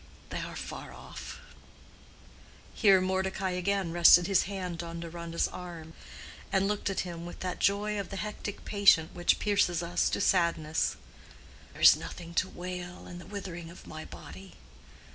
[0.31, 5.93] —they are far off"—here Mordecai again rested his hand on Deronda's arm,
[6.51, 10.19] and looked at him with that joy of the hectic patient which pierces us to
[10.19, 14.53] sadness—"there is nothing to wail in the withering of my body.